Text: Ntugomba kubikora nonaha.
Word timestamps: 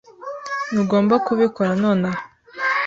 Ntugomba 0.71 1.15
kubikora 1.25 1.71
nonaha. 1.81 2.23